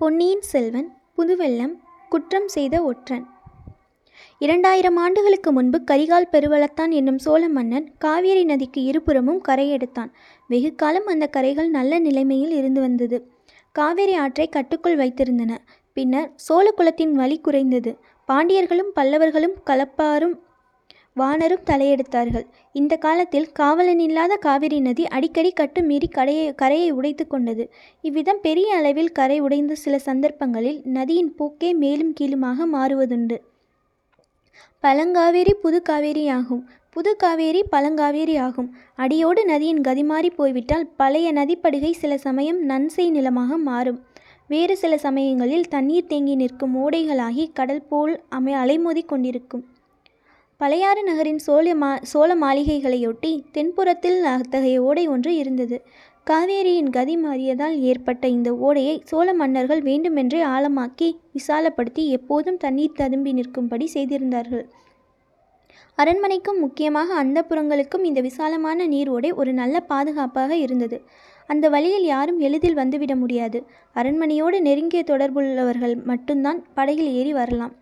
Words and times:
பொன்னியின் 0.00 0.42
செல்வன் 0.42 0.86
புதுவெள்ளம் 1.16 1.72
குற்றம் 2.08 2.46
செய்த 2.48 2.82
ஒற்றன். 2.82 3.24
இரண்டாயிரம் 4.38 4.96
ஆண்டுகளுக்கு 4.96 5.52
முன்பு 5.52 5.80
கரிகால் 5.90 6.28
பெருவளத்தான் 6.32 6.90
என்னும் 6.90 7.18
சோழ 7.18 7.48
மன்னன் 7.48 7.86
காவேரி 7.98 8.44
நதிக்கு 8.44 8.82
இருபுறமும் 8.82 9.42
கரையெடுத்தான் 9.48 10.10
வெகு 10.48 10.74
காலம் 10.74 11.06
அந்த 11.06 11.26
கரைகள் 11.26 11.68
நல்ல 11.68 11.98
நிலைமையில் 11.98 12.50
இருந்து 12.50 12.80
வந்தது. 12.80 13.30
காவேரி 13.72 14.14
ஆற்றை 14.14 14.48
கட்டுக்குள் 14.48 14.96
வைத்திருந்தன. 14.96 15.58
பின்னர் 15.92 16.30
சோழ 16.36 16.70
குலத்தின் 16.70 17.12
வலி 17.12 17.38
குறைந்தது. 17.38 17.98
பாண்டியர்களும் 18.28 18.92
பல்லவர்களும் 18.96 19.56
கலப்பாரும் 19.66 20.34
வானரும் 21.16 21.66
தலையெடுத்தார்கள். 21.66 22.44
இந்த 22.72 22.96
காலத்தில் 22.96 23.52
காவலன் 23.52 23.98
இல்லாத 23.98 24.36
காவிரி 24.36 24.80
நதி 24.80 25.06
அடிக்கடி 25.06 25.50
கட்டு 25.52 25.82
மீறி 25.82 26.08
கரையை 26.08 26.54
கரையை 26.54 26.90
உடைத்து 26.90 27.26
கொண்டது. 27.26 27.70
இவ்விதம் 28.00 28.40
பெரிய 28.40 28.74
அளவில் 28.74 29.12
கரை 29.12 29.40
உடைந்த 29.40 29.74
சில 29.74 29.98
சந்தர்ப்பங்களில் 29.98 30.80
நதியின் 30.84 31.34
போக்கே 31.34 31.72
மேலும் 31.72 32.12
கீழுமாக 32.12 32.66
மாறுவதுண்டு. 32.66 33.38
பழங்காவேரி 34.84 35.52
புது 35.52 35.82
காவேரியாகும். 35.88 36.62
புது 36.90 37.16
காவேரி 37.16 37.64
பழங்காவேரி 37.72 38.38
ஆகும். 38.38 38.76
அடியோடு 38.96 39.44
நதியின் 39.44 39.80
கதிமாறி 39.80 40.30
போய்விட்டால் 40.36 40.86
பழைய 40.96 41.32
நதிப்படுகை 41.32 41.90
சில 41.92 42.18
சமயம் 42.18 42.62
நன்செய் 42.64 43.10
நிலமாக 43.10 43.56
மாறும். 43.56 44.00
வேறு 44.46 44.76
சில 44.76 44.98
சமயங்களில் 44.98 45.68
தண்ணீர் 45.68 46.06
தேங்கி 46.06 46.34
நிற்கும் 46.34 46.74
ஓடைகளாகி 46.76 47.50
கடல் 47.52 47.86
போல் 47.88 48.24
அமை 48.28 48.54
அலைமோதி 48.54 49.04
கொண்டிருக்கும். 49.04 49.62
பழையாறு 50.60 51.02
நகரின் 51.02 51.38
சோழ 51.38 51.74
மா 51.74 51.98
சோழ 52.02 52.34
மாளிகைகளையொட்டி 52.34 53.30
தென்புறத்தில் 53.52 54.18
அத்தகைய 54.22 54.82
ஓடை 54.82 55.08
ஒன்று 55.08 55.36
இருந்தது. 55.36 55.82
காவேரியின் 56.30 56.90
கதி 56.90 57.16
மாறியதால் 57.16 57.76
ஏற்பட்ட 57.80 58.28
இந்த 58.28 58.54
ஓடையை 58.54 59.02
சோழ 59.04 59.34
மன்னர்கள் 59.34 59.82
வேண்டுமென்றே 59.82 60.44
ஆழமாக்கி 60.44 61.08
விசாலப்படுத்தி 61.32 62.04
எப்போதும் 62.08 62.56
தண்ணீர் 62.56 62.92
ததும்பி 62.92 63.32
நிற்கும்படி 63.32 63.86
செய்திருந்தார்கள். 63.86 64.66
அரண்மனைக்கும் 65.94 66.58
முக்கியமாக 66.58 67.24
அந்தப்புறங்களுக்கும் 67.24 68.04
இந்த 68.04 68.20
விசாலமான 68.20 68.86
நீர் 68.86 69.08
ஓடை 69.08 69.32
ஒரு 69.32 69.52
நல்ல 69.52 69.80
பாதுகாப்பாக 69.80 70.56
இருந்தது. 70.56 71.04
அந்த 71.46 71.68
வழியில் 71.68 72.04
யாரும் 72.04 72.40
எளிதில் 72.40 72.74
வந்துவிட 72.74 73.16
முடியாது. 73.16 73.64
அரண்மனையோடு 73.94 74.60
நெருங்கிய 74.60 75.04
தொடர்புள்ளவர்கள் 75.06 76.04
மட்டும்தான் 76.04 76.64
படகில் 76.74 77.12
ஏறி 77.12 77.32
வரலாம். 77.32 77.79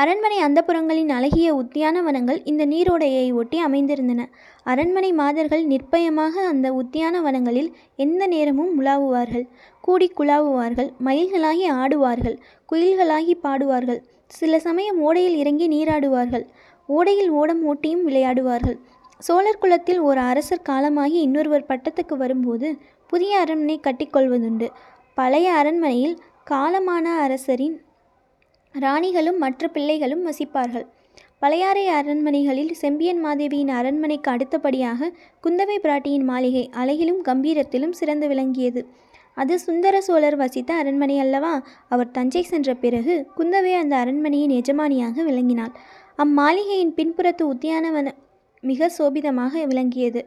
அரண்மனை 0.00 0.36
அந்தப்புறங்களின் 0.42 1.08
அழகிய 1.08 1.48
உத்தியானவனங்கள் 1.54 2.38
இந்த 2.44 2.66
நீரோடையை 2.66 3.24
ஒட்டி 3.32 3.58
அமைந்திருந்தன. 3.64 4.22
அரண்மனை 4.64 5.10
மாதர்கள் 5.12 5.64
நிர்பயமாக 5.66 6.34
அந்த 6.52 6.68
உத்தியானவனங்களில் 6.72 7.70
எந்த 7.96 8.26
நேரமும் 8.26 8.72
உலாவுவார்கள். 8.80 9.46
கூடி 9.80 10.08
குழாவுவார்கள் 10.18 10.90
மயில்களாகி 11.04 11.66
ஆடுவார்கள் 11.82 12.36
குயில்களாகி 12.72 13.34
பாடுவார்கள். 13.42 14.00
சில 14.26 14.58
சமயம் 14.58 15.00
ஓடையில் 15.06 15.36
இறங்கி 15.36 15.68
நீராடுவார்கள். 15.68 16.46
ஓடையில் 16.88 17.32
ஓடம் 17.40 17.62
ஓட்டியும் 17.66 18.06
விளையாடுவார்கள். 18.06 18.78
சோழர் 19.20 19.60
குலத்தில் 19.60 20.00
ஒரு 20.00 20.20
அரசர் 20.20 20.66
காலமாகி 20.70 21.18
இன்னொருவர் 21.20 21.68
பட்டத்துக்கு 21.68 22.14
வரும்போது 22.16 22.68
புதிய 23.06 23.38
அரண்மனை 23.38 23.76
கட்டிக்கொள்வதுண்டு 23.82 24.66
பழைய 25.14 25.46
அரண்மனையில் 25.52 26.16
காலமான 26.50 27.06
அரசரின் 27.24 27.76
ராணிகளும் 28.74 29.38
மற்ற 29.38 29.68
பிள்ளைகளும் 29.68 30.26
வசிப்பார்கள். 30.26 30.86
பழையாறை 31.38 31.88
அரண்மனைகளில் 31.88 32.72
செம்பியன் 32.72 33.20
மாதேவியின் 33.24 33.68
அரண்மனைக்கு 33.68 34.30
அடுத்தபடியாக 34.30 35.10
குந்தவை 35.44 35.76
பிராட்டியின் 35.82 36.24
மாளிகை 36.24 36.70
அழகிலும் 36.72 37.22
கம்பீரத்திலும் 37.24 37.90
சிறந்து 37.90 38.28
விளங்கியது. 38.28 38.86
அது 39.34 39.58
சுந்தர 39.58 40.00
சோழர் 40.00 40.36
வசித்த 40.36 40.74
அரண்மனை 40.74 41.18
அல்லவா? 41.18 41.62
அவர் 41.88 42.10
தஞ்சை 42.10 42.42
சென்ற 42.42 42.74
பிறகு 42.74 43.26
குந்தவை 43.36 43.72
அந்த 43.72 43.96
அரண்மனையின் 43.96 44.54
எஜமானியாக 44.60 45.24
விளங்கினாள். 45.24 45.72
அம்மாளிகையின் 46.18 46.94
பின்புறத்து 46.96 47.42
உத்தியானவன 47.42 48.08
மிக 48.60 48.90
சோபிதமாக 48.98 49.66
விளங்கியது. 49.66 50.22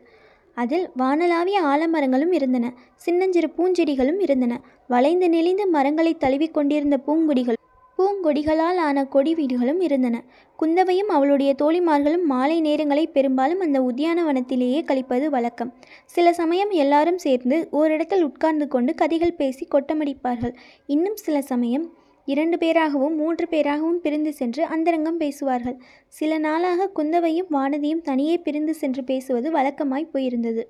அதில் 0.58 0.90
வானலாவிய 0.98 1.58
ஆலமரங்களும் 1.64 2.32
இருந்தன. 2.32 2.74
சின்னஞ்சிறு 2.96 3.52
பூஞ்செடிகளும் 3.58 4.20
இருந்தன. 4.20 4.62
வளைந்து 4.88 5.30
நெளிந்து 5.30 5.68
மரங்களை 5.68 6.18
தழுவி 6.18 6.48
கொண்டிருந்த 6.48 6.98
பூங்குடிகள் 7.08 7.59
பூங்கொடிகளால் 8.03 8.75
ஆன 8.75 9.06
கொடி 9.06 9.36
வீடுகளும் 9.36 9.80
இருந்தன. 9.80 10.24
குந்தவையும் 10.58 11.08
அவளுடைய 11.08 11.56
தோழிமார்களும் 11.62 12.24
மாலை 12.24 12.62
நேரங்களை 12.62 13.06
பெரும்பாலும் 13.12 13.59
அந்த 13.59 13.81
உத்தியானவனத்திலேயே 13.81 14.84
கழிப்பது 14.84 15.30
வழக்கம். 15.30 15.74
சில 16.06 16.34
சமயம் 16.34 16.69
எல்லாரும் 16.69 17.18
சேர்ந்து 17.18 17.68
ஓரிடத்தில் 17.72 18.24
உட்கார்ந்து 18.24 18.68
கொண்டு 18.68 18.96
கதைகள் 18.96 19.34
பேசி 19.34 19.68
கொட்டமடிப்பார்கள். 19.72 20.56
இன்னும் 20.86 21.16
சில 21.16 21.41
சமயம் 21.41 21.86
இரண்டு 22.25 22.58
பேராகவும் 22.58 23.16
மூன்று 23.16 23.47
பேராகவும் 23.52 24.00
பிரிந்து 24.03 24.34
சென்று 24.34 24.64
அந்தரங்கம் 24.64 25.18
பேசுவார்கள். 25.18 25.78
சில 26.08 26.38
நாளாக 26.38 26.90
குந்தவையும் 26.90 27.50
வானதியும் 27.52 28.02
தனியே 28.02 28.38
பிரிந்து 28.38 28.74
சென்று 28.74 29.03
பேசுவது 29.03 29.52
வழக்கமாய் 29.52 30.12
போயிருந்தது. 30.14 30.64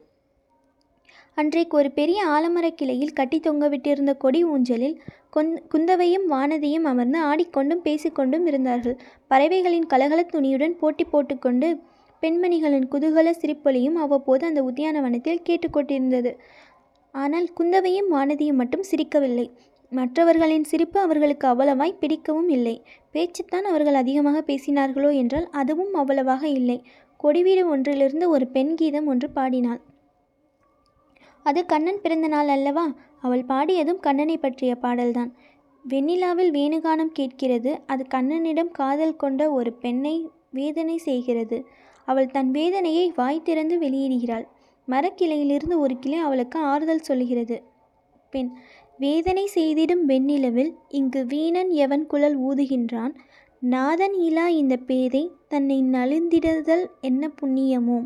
அன்றைக்கு 1.37 1.77
ஒரு 1.77 1.91
பெரிய 1.91 2.19
ஆலமரக் 2.27 2.77
கிளையில் 2.79 3.13
கட்டி 3.13 3.37
தொங்கவிட்டிருந்த 3.39 4.11
கொடி 4.17 4.45
ஊஞ்சலில் 4.45 4.97
கொந் 5.31 5.53
குந்தவையும் 5.67 6.25
வானதியும் 6.31 6.83
அமர்ந்து 6.83 7.19
ஆடிக்கொண்டும் 7.19 7.81
பேசிக்கொண்டும் 7.83 8.45
இருந்தார்கள். 8.45 8.95
பறவைகளின் 9.27 9.87
கலகலத் 9.87 10.33
துணியுடன் 10.35 10.75
போட்டி 10.77 11.03
போட்டுக்கொண்டு 11.03 11.69
பெண்மணிகளின் 12.23 12.87
குதூகல 12.91 13.31
சிரிப்பொலியும் 13.41 13.95
அவ்வப்போது 13.95 14.45
அந்த 14.45 14.63
உத்தியானவனத்தில் 14.63 15.41
கேட்டுக்கொண்டிருந்தது 15.49 16.33
ஆனால் 17.11 17.47
குந்தவையும் 17.53 18.11
வானதியும் 18.11 18.59
மட்டும் 18.61 18.85
சிரிக்கவில்லை. 18.91 19.47
மற்றவர்களின் 19.91 20.63
சிரிப்பு 20.63 20.99
அவர்களுக்கு 20.99 21.47
அவ்வளவாய் 21.47 21.99
பிடிக்கவும் 21.99 22.49
இல்லை. 22.49 22.75
பேச்சுத்தான் 23.13 23.67
அவர்கள் 23.71 23.93
அதிகமாக 23.93 24.43
பேசினார்களோ 24.47 25.09
என்றால் 25.15 25.47
அதுவும் 25.51 25.93
அவ்வளவாக 25.93 26.43
இல்லை. 26.47 26.77
கொடிவீடு 27.19 27.65
ஒன்றிலிருந்து 27.69 28.29
ஒரு 28.29 28.47
பெண் 28.47 28.75
கீதம் 28.75 29.05
ஒன்று 29.05 29.29
பாடினாள். 29.29 29.81
அது 31.43 31.65
கண்ணன் 31.65 32.01
பிறந்த 32.01 32.27
நாள் 32.27 32.47
அல்லவா? 32.47 32.85
அவள் 33.21 33.43
பாடியதும் 33.43 33.99
கண்ணனை 33.99 34.37
பற்றிய 34.37 34.75
பாடல்தான். 34.75 35.31
வெண்ணிலாவில் 35.89 36.51
வேணுகானம் 36.51 37.13
கேட்கிறது. 37.13 37.71
அது 37.85 38.03
கண்ணனிடம் 38.13 38.71
காதல் 38.71 39.15
கொண்ட 39.15 39.51
ஒரு 39.51 39.73
பெண்ணை 39.73 40.15
வேதனை 40.51 40.97
செய்கிறது. 40.97 41.65
அவள் 42.05 42.31
தன் 42.31 42.51
வேதனையை 42.51 43.11
வாய் 43.15 43.41
திறந்து 43.41 43.75
வெளியிடுகிறாள். 43.79 44.45
மரக்கிளையிலிருந்து 44.87 45.75
ஒரு 45.77 45.99
கிளை 45.99 46.17
அவளுக்கு 46.17 46.59
ஆறுதல் 46.59 47.07
சொல்கிறது 47.09 47.57
பெண் 48.29 48.49
வேதனை 48.97 49.49
செய்திடும் 49.55 50.03
வெண்ணிலவில் 50.07 50.71
இங்கு 50.89 51.25
வீணன் 51.25 51.69
எவன் 51.69 52.05
குழல் 52.07 52.37
ஊதுகின்றான்? 52.39 53.13
நாதன் 53.59 54.15
இலா 54.19 54.45
இந்த 54.47 54.75
பேதை 54.77 55.31
தன்னை 55.47 55.77
நலிந்திடுதல் 55.81 56.85
என்ன 57.01 57.29
புண்ணியமோ? 57.41 57.97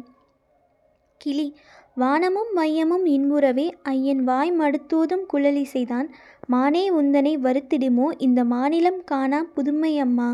கிளி 1.17 1.55
வானமும் 2.01 2.49
மையமும் 2.53 3.05
இன்புறவே 3.05 3.71
ஐயன் 3.83 4.23
வாய் 4.23 4.51
மடுத்தூதும் 4.51 5.23
குழலிசைதான். 5.33 6.07
மானே 6.47 6.83
உந்தனை 6.91 7.33
வருத்திடுமோ 7.43 8.07
இந்த 8.17 8.43
மாநிலம் 8.43 9.03
காணா 9.03 9.45
புதுமையம்மா. 9.55 10.27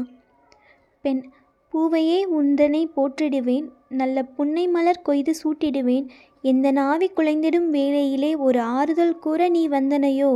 பெண் 1.02 1.22
பூவையே 1.70 2.28
உந்தனை 2.42 2.82
போற்றிடுவேன். 2.96 3.70
நல்ல 3.90 4.24
புன்னை 4.24 4.68
மலர் 4.68 5.02
கொய்து 5.02 5.34
சூட்டிடுவேன். 5.44 6.06
எந்த 6.42 6.72
நாவி 6.72 7.12
குலைந்திடும் 7.16 7.70
வேளையிலே 7.70 8.36
ஒரு 8.36 8.60
ஆறுதல் 8.60 9.20
கூற 9.20 9.50
நீ 9.50 9.68
வந்தனையோ? 9.68 10.32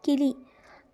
கிளி 0.00 0.32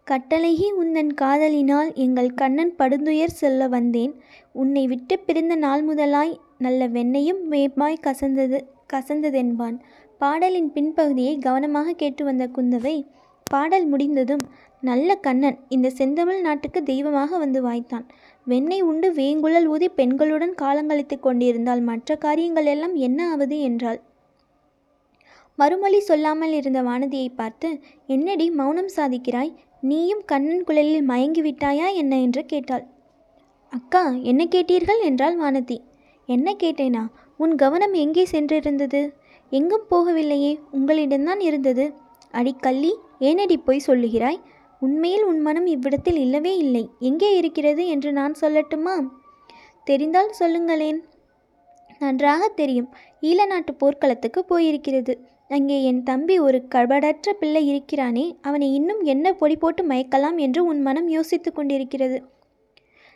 கட்டளைகி 0.07 0.69
உந்தன் 0.83 1.15
காதலினால் 1.15 1.93
எங்கள் 1.95 2.35
கண்ணன் 2.35 2.75
படுந்துயர் 2.79 3.39
சொல்ல 3.43 3.69
வந்தேன். 3.69 4.15
உன்னை 4.53 4.87
விட்டு 4.87 5.19
பிரிந்த 5.19 5.55
நாள் 5.55 5.83
முதலாய் 5.83 6.41
நல்ல 6.59 6.89
வெண்ணையும் 6.89 7.43
வேப்பாய் 7.51 8.05
கசந்தது. 8.07 8.61
கசந்ததென்பான். 8.93 9.77
பாடலின் 10.19 10.71
பின்பகுதியை 10.75 11.35
கவனமாக 11.39 11.93
கேட்டு 11.93 12.25
வந்த 12.25 12.45
குந்தவை 12.57 12.97
பாடல் 13.47 13.87
முடிந்ததும் 13.87 14.45
நல்ல 14.81 15.15
கண்ணன் 15.15 15.59
இந்த 15.69 15.91
செந்தமிழ் 15.91 16.41
நாட்டுக்கு 16.41 16.83
தெய்வமாக 16.83 17.39
வந்து 17.39 17.61
வாய்த்தான். 17.63 18.05
வெண்ணெய் 18.47 18.81
உண்டு 18.81 19.09
வேங்குழல் 19.13 19.65
ஊதி 19.65 19.89
பெண்களுடன் 19.97 20.55
காலங்கழித்து 20.55 21.17
கொண்டிருந்தால் 21.21 21.81
மற்ற 21.81 22.17
காரியங்கள் 22.17 22.65
எல்லாம் 22.65 22.95
என்ன 22.95 23.31
ஆவது? 23.31 23.61
என்றாள். 23.61 24.01
மறுமொழி 25.59 26.01
சொல்லாமல் 26.01 26.53
இருந்த 26.53 26.83
வானதியை 26.83 27.29
பார்த்து 27.35 27.69
என்னடி 28.07 28.51
மௌனம் 28.51 28.93
சாதிக்கிறாய்? 28.97 29.53
நீயும் 29.81 30.23
கண்ணன் 30.25 30.65
குழலில் 30.65 31.03
மயங்கி 31.03 31.43
விட்டாயா 31.43 31.87
என்ன? 31.95 32.21
என்று 32.21 32.45
கேட்டாள். 32.45 32.85
அக்கா 33.73 34.05
என்ன 34.23 34.45
கேட்டீர்கள்? 34.45 35.01
என்றாள் 35.03 35.37
வானதி. 35.41 35.79
என்ன 36.29 36.55
கேட்டேனா? 36.63 37.03
உன் 37.43 37.55
கவனம் 37.55 37.95
எங்கே 37.95 38.25
சென்றிருந்தது? 38.31 39.01
எங்கும் 39.53 39.87
போகவில்லையே 39.91 40.53
உங்களிடம்தான் 40.73 41.41
இருந்தது. 41.41 41.85
அடிக்கல்லி 42.33 42.91
ஏனடி 43.19 43.57
பொய் 43.65 43.87
சொல்லுகிறாய்? 43.87 44.41
உண்மையில் 44.81 45.25
உன் 45.25 45.41
மனம் 45.41 45.67
இவ்விடத்தில் 45.67 46.19
இல்லவே 46.19 46.53
இல்லை. 46.57 46.83
எங்கே 46.99 47.31
இருக்கிறது 47.37 47.83
என்று 47.87 48.11
நான் 48.13 48.35
சொல்லட்டுமா? 48.41 48.95
தெரிந்தால் 49.87 50.33
சொல்லுங்களேன். 50.33 51.01
நன்றாக 51.99 52.43
தெரியும். 52.61 52.91
ஈழ 53.21 53.47
நாட்டு 53.47 53.75
போர்க்களத்துக்கு 53.75 54.43
போயிருக்கிறது. 54.51 55.15
அங்கே 55.49 55.79
என் 55.85 56.03
தம்பி 56.03 56.37
ஒரு 56.39 56.59
கபடற்ற 56.75 57.33
பிள்ளை 57.41 57.63
இருக்கிறானே 57.69 58.27
அவனை 58.41 58.69
இன்னும் 58.75 59.03
என்ன 59.05 59.33
பொடி 59.33 59.57
போட்டு 59.57 59.85
மயக்கலாம் 59.85 60.39
என்று 60.39 60.61
உன் 60.65 60.81
மனம் 60.81 61.09
யோசித்து 61.09 61.53
கொண்டிருக்கிறது. 61.53 62.21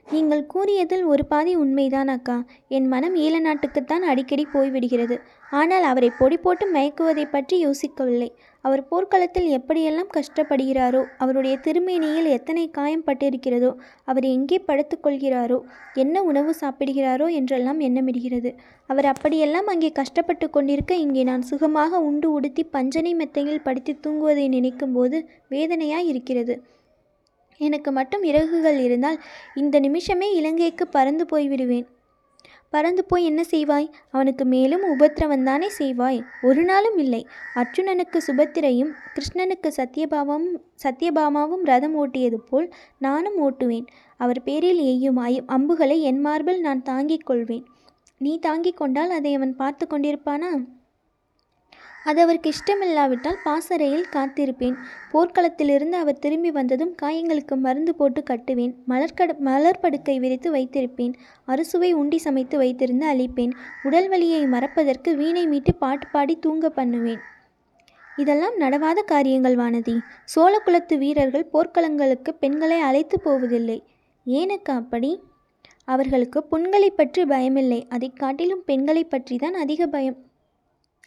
நீங்கள் 0.07 0.43
கூறியதில் 0.47 1.05
ஒரு 1.13 1.23
பாதி 1.31 1.53
உண்மைதான் 1.61 2.11
அக்கா. 2.15 2.35
என் 2.77 2.89
மனம் 2.93 3.15
ஈழ 3.25 3.35
நாட்டுக்குத்தான் 3.41 4.05
அடிக்கடி 4.11 4.45
போய்விடுகிறது. 4.55 5.17
ஆனால் 5.61 5.85
அவரை 5.91 6.11
பொடி 6.19 6.37
போட்டு 6.37 6.65
மயக்குவதை 6.75 7.25
பற்றி 7.27 7.57
யோசிக்கவில்லை. 7.65 8.29
அவர் 8.65 8.83
போர்க்களத்தில் 8.91 9.49
எப்படியெல்லாம் 9.57 10.11
கஷ்டப்படுகிறாரோ 10.17 11.01
அவருடைய 11.23 11.55
திருமேனியில் 11.65 12.29
எத்தனை 12.37 12.65
காயம் 12.71 13.07
பட்டிருக்கிறதோ 13.09 13.71
அவர் 14.05 14.27
எங்கே 14.37 14.59
படுத்துக்கொள்கிறாரோ 14.69 15.59
என்ன 16.05 16.23
உணவு 16.31 16.55
சாப்பிடுகிறாரோ 16.63 17.29
என்றெல்லாம் 17.39 17.81
எண்ணமிடுகிறது. 17.89 18.53
அவர் 18.91 19.09
அப்படியெல்லாம் 19.13 19.69
அங்கே 19.75 19.91
கஷ்டப்பட்டு 20.01 20.49
கொண்டிருக்க 20.51 20.95
இங்கே 21.07 21.25
நான் 21.31 21.49
சுகமாக 21.53 22.01
உண்டு 22.09 22.31
உடுத்தி 22.33 22.65
பஞ்சனை 22.77 23.15
மெத்தையில் 23.23 23.67
படுத்து 23.69 23.95
தூங்குவதை 24.07 24.47
நினைக்கும்போது 24.57 25.19
வேதனையாய் 25.51 26.11
இருக்கிறது. 26.13 26.57
எனக்கு 27.59 27.93
மட்டும் 27.93 28.23
இறகுகள் 28.23 28.79
இருந்தால் 28.79 29.23
இந்த 29.55 29.79
நிமிஷமே 29.79 30.35
இலங்கைக்கு 30.35 30.89
பறந்து 30.89 31.27
போய்விடுவேன் 31.33 31.87
பறந்து 32.71 33.05
போய் 33.05 33.25
என்ன 33.25 33.43
செய்வாய்? 33.51 33.93
அவனுக்கு 34.11 34.45
மேலும் 34.45 34.99
உபத்திரவந்தானே 34.99 35.69
செய்வாய்? 35.79 36.23
ஒரு 36.43 36.65
நாளும் 36.65 36.99
இல்லை. 36.99 37.27
அர்ஜுனனுக்கு 37.55 38.19
சுபத்திரையும் 38.27 38.91
கிருஷ்ணனுக்கு 39.15 39.73
சத்யபாவம் 39.77 40.47
சத்யபாமாவும் 40.83 41.63
ரதம் 41.63 41.97
ஓட்டியது 42.05 42.35
போல் 42.35 42.75
நானும் 42.99 43.39
ஓட்டுவேன். 43.43 43.87
அவர் 44.17 44.43
பேரில் 44.43 44.81
எய்யும் 44.81 45.43
அம்புகளை 45.47 46.03
என் 46.03 46.21
மார்பில் 46.21 46.61
நான் 46.61 46.83
தாங்கிக் 46.83 47.27
கொள்வேன். 47.27 47.65
நீ 48.19 48.39
தாங்கிக் 48.39 48.77
கொண்டால் 48.77 49.11
அதை 49.11 49.35
அவன் 49.35 49.57
பார்த்து 49.57 49.87
கொண்டிருப்பானா? 49.87 50.65
அது 52.05 52.23
அவருக்கு 52.23 52.53
இஷ்டமில்லாவிட்டால் 52.53 53.37
பாசறையில் 53.45 54.07
காத்திருப்பேன். 54.13 54.75
போர்க்களத்திலிருந்து 55.13 55.91
அவர் 55.91 56.19
திரும்பி 56.19 56.51
வந்ததும் 56.51 56.95
காயங்களுக்கு 57.03 57.57
மருந்து 57.57 57.95
போட்டு 57.95 58.23
கட்டுவேன். 58.31 58.75
மலர்கட 58.89 59.37
மலர்படுக்கை 59.45 60.19
விரித்து 60.19 60.55
வைத்திருப்பேன். 60.55 61.15
அறுசுவை 61.45 61.93
உண்டி 61.93 62.19
சமைத்து 62.19 62.61
வைத்திருந்து 62.61 63.01
அளிப்பேன் 63.01 63.53
உடல் 63.83 64.09
வலியை 64.09 64.47
மறப்பதற்கு 64.47 65.17
வீணை 65.17 65.47
மீட்டு 65.47 65.75
பாட்டு 65.75 66.07
பாடி 66.13 66.39
தூங்க 66.39 66.71
பண்ணுவேன். 66.71 67.19
இதெல்லாம் 68.17 68.59
நடவாத 68.59 69.05
காரியங்கள் 69.05 69.57
வானதி. 69.57 69.99
சோழகுலத்து 70.37 70.99
வீரர்கள் 70.99 71.49
போர்க்களங்களுக்கு 71.53 72.31
பெண்களை 72.41 72.81
அழைத்து 72.81 73.21
போவதில்லை. 73.21 73.83
ஏனுக்கு 74.27 74.71
அப்படி? 74.73 75.21
அவர்களுக்கு 75.85 76.45
புண்களை 76.45 76.91
பற்றி 76.91 77.23
பயமில்லை. 77.23 77.85
அதைக் 77.89 78.17
காட்டிலும் 78.17 78.63
பெண்களை 78.67 79.05
பற்றி 79.05 79.37
தான் 79.37 79.55
அதிக 79.55 79.87
பயம். 79.87 80.24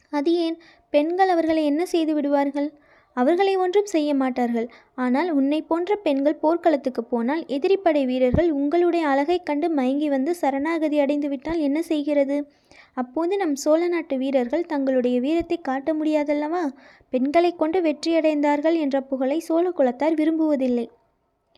அது 0.09 0.33
ஏன்? 0.33 0.57
பெண்கள் 0.89 1.29
அவர்களை 1.29 1.65
என்ன 1.65 1.85
செய்து 1.85 2.13
விடுவார்கள்? 2.13 2.73
அவர்களை 3.13 3.55
ஒன்றும் 3.55 3.85
செய்ய 3.85 4.13
மாட்டார்கள். 4.15 4.69
ஆனால் 4.95 5.29
உன்னை 5.29 5.61
போன்ற 5.61 5.95
பெண்கள் 5.95 6.35
போர்க்களத்துக்கு 6.35 7.03
போனால் 7.03 7.43
எதிரிப்படை 7.45 8.05
வீரர்கள் 8.05 8.51
உங்களுடைய 8.51 9.07
அழகைக் 9.07 9.45
கண்டு 9.45 9.69
மயங்கி 9.69 10.09
வந்து 10.09 10.35
சரணாகதி 10.35 10.99
அடைந்துவிட்டால் 10.99 11.59
என்ன 11.59 11.81
செய்கிறது? 11.81 12.47
அப்போது 12.93 13.37
நம் 13.37 13.55
சோழ 13.55 13.87
நாட்டு 13.87 14.17
வீரர்கள் 14.17 14.65
தங்களுடைய 14.65 15.19
வீரத்தை 15.19 15.57
காட்ட 15.61 15.93
முடியாதல்லவா? 15.93 16.63
பெண்களை 17.09 17.55
கொண்டு 17.55 17.81
வெற்றியடைந்தார்கள் 17.81 18.77
என்ற 18.77 19.01
புகழை 19.01 19.39
சோழ 19.39 19.69
குலத்தார் 19.69 20.13
விரும்புவதில்லை. 20.13 20.89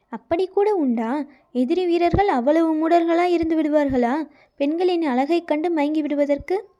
அப்படி 0.09 0.47
கூட 0.47 0.75
உண்டா? 0.75 1.25
எதிரி 1.51 1.85
வீரர்கள் 1.85 2.27
அவ்வளவு 2.27 2.69
மூடர்களாய் 2.75 3.31
இருந்து 3.31 3.61
விடுவார்களா? 3.61 4.23
பெண்களின் 4.55 5.03
அழகைக் 5.03 5.47
கண்டு 5.47 5.71
மயங்கி 5.71 6.01
விடுவதற்கு? 6.01 6.78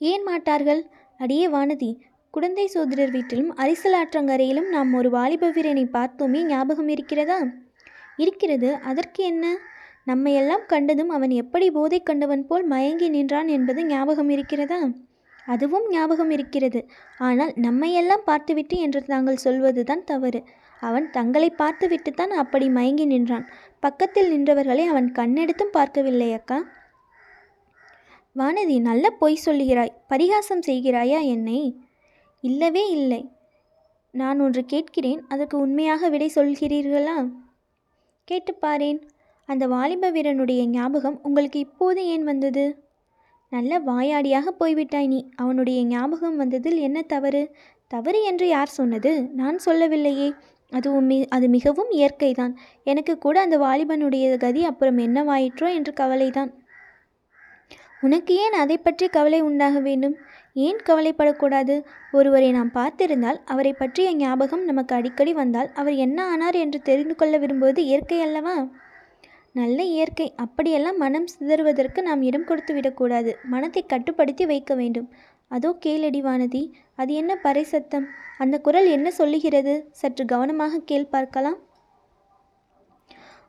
ஏன் 0.00 0.22
மாட்டார்கள்? 0.22 0.82
அடியே 1.20 1.48
வானதி 1.48 1.90
குடந்தை 2.30 2.66
சோதரர் 2.66 3.10
வீட்டிலும் 3.10 3.52
அரிசலாற்றங்கரையிலும் 3.56 4.68
நாம் 4.68 4.94
ஒரு 4.94 5.10
வாலிப 5.10 5.50
வீரனை 5.50 5.84
பார்த்தோமே 5.92 6.40
ஞாபகம் 6.44 6.88
இருக்கிறதா? 6.88 7.38
இருக்கிறது. 8.16 8.72
அதற்கு 8.80 9.24
என்ன? 9.24 9.44
நம்மையெல்லாம் 10.04 10.64
கண்டதும் 10.66 11.08
அவன் 11.08 11.30
எப்படி 11.30 11.70
போதை 11.70 12.02
கண்டவன் 12.02 12.46
போல் 12.46 12.66
மயங்கி 12.66 13.08
நின்றான் 13.08 13.48
என்பது 13.48 13.86
ஞாபகம் 13.86 14.28
இருக்கிறதா? 14.28 14.80
அதுவும் 15.46 15.86
ஞாபகம் 15.88 16.30
இருக்கிறது. 16.30 16.80
ஆனால் 17.18 17.52
நம்மையெல்லாம் 17.56 18.24
பார்த்துவிட்டு 18.24 18.78
என்று 18.78 19.02
தாங்கள் 19.04 19.36
சொல்வதுதான் 19.36 20.04
தவறு. 20.04 20.40
அவன் 20.82 21.10
தங்களை 21.10 21.50
பார்த்துவிட்டுத்தான் 21.50 22.30
அப்படி 22.30 22.68
மயங்கி 22.68 23.04
நின்றான். 23.04 23.46
பக்கத்தில் 23.80 24.32
நின்றவர்களை 24.32 24.84
அவன் 24.84 25.12
கண்ணெடுத்தும் 25.12 25.72
பார்க்கவில்லை 25.72 26.32
அக்கா 26.32 26.58
வானதி 28.36 28.80
நல்ல 28.80 29.10
பொய் 29.10 29.40
சொல்லுகிறாய். 29.44 29.88
பரிகாசம் 30.08 30.60
செய்கிறாயா 30.60 31.24
என்னை? 31.24 31.76
இல்லவே 32.40 32.90
இல்லை. 32.90 33.28
நான் 34.12 34.40
ஒன்று 34.40 34.64
கேட்கிறேன் 34.64 35.24
அதற்கு 35.28 35.58
உண்மையாக 35.58 36.08
விடை 36.08 36.30
சொல்கிறீர்களா? 36.34 37.32
கேட்டுப் 38.24 38.64
பாரேன். 38.66 39.02
அந்த 39.46 39.66
வாலிப 39.66 40.10
வீரனுடைய 40.10 40.66
ஞாபகம் 40.66 41.20
உங்களுக்கு 41.22 41.58
இப்போது 41.58 42.06
ஏன் 42.06 42.24
வந்தது? 42.24 42.82
நல்ல 43.50 43.80
வாயாடியாக 43.80 44.48
போய்விட்டாய் 44.48 45.06
நீ. 45.06 45.28
அவனுடைய 45.36 45.84
ஞாபகம் 45.84 46.36
வந்ததில் 46.36 46.76
என்ன 46.76 47.02
தவறு? 47.02 47.54
தவறு 47.88 48.24
என்று 48.24 48.48
யார் 48.48 48.68
சொன்னது? 48.68 49.22
நான் 49.22 49.58
சொல்லவில்லையே. 49.58 50.34
அது 50.70 51.00
உம்மி 51.00 51.26
அது 51.28 51.48
மிகவும் 51.48 51.90
இயற்கைதான். 51.90 52.54
எனக்கு 52.84 53.18
கூட 53.18 53.40
அந்த 53.40 53.58
வாலிபனுடைய 53.58 54.36
கதி 54.36 54.64
அப்புறம் 54.64 54.98
என்னவாயிற்றோ 54.98 55.74
என்று 55.74 55.92
கவலைதான். 55.92 56.65
உனக்கு 58.02 58.34
ஏன் 58.44 58.56
அதை 58.62 58.76
பற்றி 58.78 59.06
கவலை 59.08 59.40
உண்டாக 59.40 59.78
வேண்டும்? 59.80 60.16
ஏன் 60.52 60.80
கவலைப்படக்கூடாது? 60.88 61.74
ஒருவரை 62.12 62.50
நாம் 62.50 62.72
பார்த்திருந்தால் 62.74 63.40
அவரை 63.44 63.72
பற்றிய 63.72 64.08
ஞாபகம் 64.14 64.64
நமக்கு 64.64 64.94
அடிக்கடி 64.94 65.32
வந்தால் 65.32 65.70
அவர் 65.74 65.94
என்ன 65.94 66.18
ஆனார் 66.32 66.54
என்று 66.54 66.80
தெரிந்து 66.82 67.14
கொள்ள 67.14 67.38
விரும்புவது 67.38 67.82
இயற்கை 67.84 68.20
அல்லவா? 68.20 68.56
நல்ல 69.52 69.78
இயற்கை. 69.82 70.32
அப்படியெல்லாம் 70.36 70.96
மனம் 70.96 71.28
சிதறுவதற்கு 71.34 72.00
நாம் 72.02 72.22
இடம் 72.22 72.44
கொடுத்து 72.44 72.74
விடக்கூடாது. 72.74 73.30
மனத்தை 73.42 73.82
கட்டுப்படுத்தி 73.86 74.46
வைக்க 74.46 74.74
வேண்டும். 74.74 75.08
அதோ 75.48 75.70
கேளடி 75.84 76.20
வானதி 76.22 76.62
அது 76.94 77.12
என்ன 77.14 77.32
பறை 77.36 77.64
சத்தம்? 77.64 78.06
அந்த 78.38 78.56
குரல் 78.58 78.88
என்ன 78.96 79.10
சொல்லுகிறது? 79.10 79.74
சற்று 79.90 80.24
கவனமாக 80.24 80.82
கேள் 80.84 81.12
பார்க்கலாம். 81.14 81.58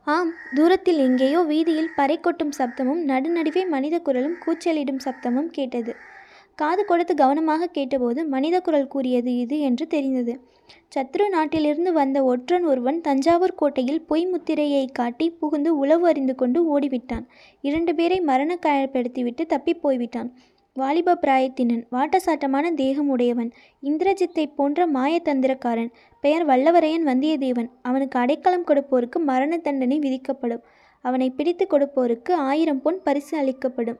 ஆம் 0.07 0.29
தூரத்தில் 0.55 0.99
எங்கேயோ 1.05 1.39
வீதியில் 1.41 1.89
பறை 1.95 2.15
கொட்டும் 2.19 2.53
சப்தமும் 2.57 3.01
நடுநடுவே 3.07 3.61
மனித 3.67 3.95
குரலும் 3.99 4.37
கூச்சலிடும் 4.45 5.01
சப்தமும் 5.05 5.49
கேட்டது. 5.51 5.93
காது 6.55 6.83
கொடுத்து 6.85 7.13
கவனமாக 7.15 7.67
கேட்டபோது 7.67 8.21
மனித 8.25 8.55
குரல் 8.59 8.87
கூறியது 8.87 9.31
இது 9.37 9.57
என்று 9.59 9.85
தெரிந்தது. 9.87 10.33
சத்ரு 10.95 11.25
நாட்டிலிருந்து 11.29 11.93
வந்த 11.93 12.23
ஒற்றன் 12.23 12.65
ஒருவன் 12.65 13.01
தஞ்சாவூர் 13.01 13.55
கோட்டையில் 13.55 14.01
பொய் 14.01 14.25
முத்திரையை 14.25 14.85
காட்டி 14.91 15.27
புகுந்து 15.29 15.71
உளவு 15.77 16.07
அறிந்து 16.07 16.35
கொண்டு 16.35 16.61
ஓடிவிட்டான். 16.73 17.25
இரண்டு 17.61 17.93
பேரை 17.95 18.19
மரண 18.21 18.57
காயப்படுத்திவிட்டு 18.65 19.45
தப்பிப் 19.45 19.81
போய்விட்டான். 19.81 20.31
வாலிப 20.75 21.17
பிராயத்தினன் 21.21 21.83
வாட்டசாட்டமான 21.91 22.65
தேகம் 22.73 23.07
உடையவன் 23.09 23.51
இந்திரஜித்தை 23.83 24.45
போன்ற 24.55 24.87
மாயத்தந்திரக்காரன் 24.87 25.91
பெயர் 26.23 26.45
வல்லவரையன் 26.45 27.05
வந்தியத்தேவன். 27.09 27.69
அவனுக்கு 27.81 28.17
அடைக்கலம் 28.19 28.67
கொடுப்போருக்கு 28.67 29.17
மரண 29.29 29.57
தண்டனை 29.57 29.97
விதிக்கப்படும். 29.99 30.63
அவனை 31.05 31.27
பிடித்து 31.29 31.65
கொடுப்போருக்கு 31.69 32.31
ஆயிரம் 32.49 32.81
பொன் 32.81 32.99
பரிசு 33.03 33.33
அளிக்கப்படும். 33.37 33.99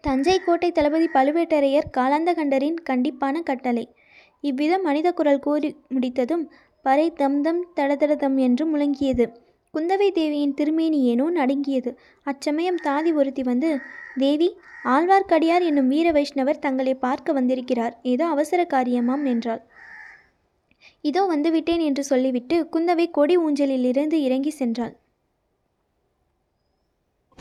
தஞ்சை 0.00 0.36
கோட்டை 0.38 0.70
தளபதி 0.72 1.06
பழுவேட்டரையர் 1.14 1.90
காலாந்தகண்டரின் 1.96 2.78
கண்டிப்பான 2.90 3.42
கட்டளை. 3.42 3.84
இவ்விதம் 4.44 4.82
மனித 4.82 5.08
குரல் 5.12 5.44
கூறி 5.46 5.70
முடித்ததும் 5.88 6.44
பறை 6.84 7.06
தம் 7.12 7.38
தம் 7.42 7.60
தடதடதம் 7.76 8.36
என்று 8.36 8.64
முழங்கியது. 8.72 9.24
குந்தவை 9.74 10.08
தேவியின் 10.10 10.54
திருமேனி 10.54 10.98
ஏனோ 11.04 11.26
நடுங்கியது. 11.30 11.90
அச்சமயம் 12.26 12.78
தாதி 12.84 13.10
ஒருத்தி 13.14 13.42
வந்து 13.42 13.70
தேவி 14.16 14.48
ஆழ்வார்க்கடியார் 14.84 15.64
என்னும் 15.70 15.88
வீர 15.88 16.08
வைஷ்ணவர் 16.12 16.62
தங்களை 16.66 16.94
பார்க்க 16.94 17.32
வந்திருக்கிறார். 17.32 17.94
ஏதோ 18.02 18.24
அவசர 18.26 18.60
காரியமாம் 18.74 19.24
என்றாள். 19.24 19.62
இதோ 21.00 21.22
வந்துவிட்டேன் 21.26 21.80
என்று 21.80 22.04
சொல்லிவிட்டு 22.04 22.68
குந்தவை 22.72 23.10
கொடி 23.10 23.38
ஊஞ்சலிலிருந்து 23.38 24.12
இறங்கி 24.12 24.52
சென்றாள். 24.58 24.94